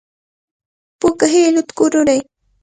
Puka 0.99 1.25
hiluta 1.33 1.73
kururay. 1.77 2.21